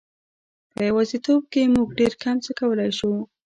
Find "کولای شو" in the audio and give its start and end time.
2.59-3.11